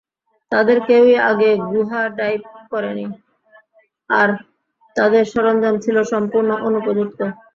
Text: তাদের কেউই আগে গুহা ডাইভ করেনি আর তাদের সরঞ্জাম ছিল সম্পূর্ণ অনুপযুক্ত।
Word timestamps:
তাদের 0.51 0.77
কেউই 0.87 1.15
আগে 1.29 1.49
গুহা 1.67 2.01
ডাইভ 2.17 2.41
করেনি 2.71 3.05
আর 4.09 4.29
তাদের 4.95 5.23
সরঞ্জাম 5.33 5.75
ছিল 5.83 5.97
সম্পূর্ণ 6.11 6.49
অনুপযুক্ত। 6.67 7.19